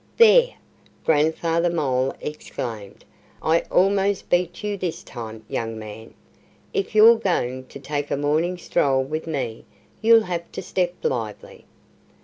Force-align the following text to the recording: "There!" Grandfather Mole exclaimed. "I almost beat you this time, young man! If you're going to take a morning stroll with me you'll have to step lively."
"There!" 0.17 0.55
Grandfather 1.05 1.69
Mole 1.69 2.15
exclaimed. 2.21 3.05
"I 3.39 3.59
almost 3.69 4.31
beat 4.31 4.63
you 4.63 4.75
this 4.75 5.03
time, 5.03 5.45
young 5.47 5.77
man! 5.77 6.15
If 6.73 6.95
you're 6.95 7.19
going 7.19 7.67
to 7.67 7.77
take 7.79 8.09
a 8.09 8.17
morning 8.17 8.57
stroll 8.57 9.03
with 9.03 9.27
me 9.27 9.63
you'll 10.01 10.23
have 10.23 10.51
to 10.53 10.61
step 10.63 10.95
lively." 11.03 11.65